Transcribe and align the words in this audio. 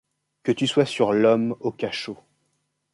Que 0.41 0.51
tu 0.51 0.65
sois 0.65 0.87
sur 0.87 1.13
l’homme 1.13 1.55
au 1.59 1.71
cachot 1.71 2.17